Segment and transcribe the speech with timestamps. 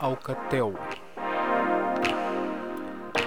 [0.00, 0.74] Alcatel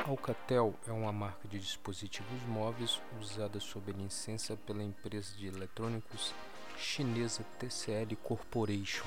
[0.08, 6.34] Alcatel é uma marca de dispositivos móveis usada sob licença pela empresa de eletrônicos
[6.78, 9.06] chinesa TCL Corporation.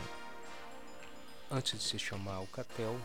[1.51, 3.01] Antes de se chamar Alcatel,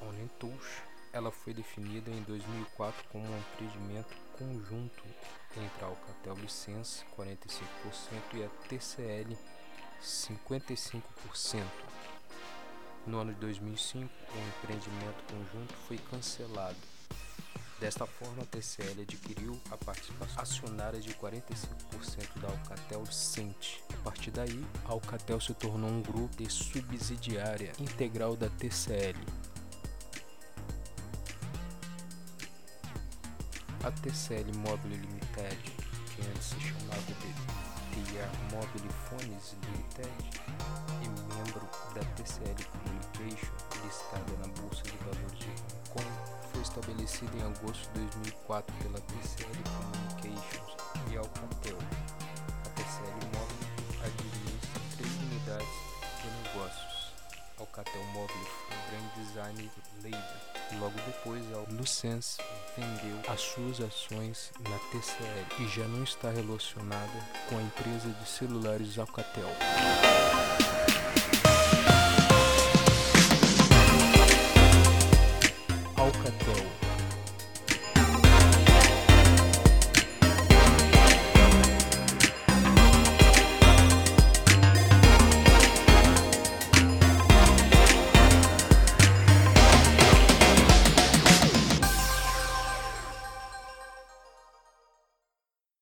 [0.00, 0.82] Onentouch,
[1.12, 5.04] ela foi definida em 2004 como um empreendimento conjunto
[5.56, 7.38] entre a Alcatel Licença 45%
[8.34, 9.38] e a TCL
[10.02, 11.62] 55%.
[13.06, 16.76] No ano de 2005, o empreendimento conjunto foi cancelado.
[17.78, 23.80] Desta forma, a TCL adquiriu a participação acionária de 45% da Alcatel Cent.
[23.92, 29.20] A partir daí, a Alcatel se tornou um grupo de subsidiária integral da TCL.
[33.82, 35.58] A TCL Mobile Limited,
[36.14, 37.14] que antes se chamava de
[37.92, 40.44] TIA Mobile Phones Limited,
[41.02, 42.64] e membro da TCL
[43.24, 43.52] Communication,
[43.84, 46.06] listada na Bolsa de Valores de Hong Kong,
[46.52, 50.76] foi estabelecida em agosto de 2004 pela TCL Communications
[51.10, 51.78] e Alcatel.
[52.64, 53.64] A TCL Mobile
[54.04, 55.68] administra três unidades
[56.20, 57.14] de negócios.
[57.58, 58.48] Alcatel Mobile
[58.90, 59.70] Brand Design
[60.02, 60.80] Label.
[60.80, 62.38] Logo depois, a Lucense
[62.76, 68.28] vendeu as suas ações na TCL e já não está relacionada com a empresa de
[68.28, 69.48] celulares Alcatel.
[76.34, 76.63] って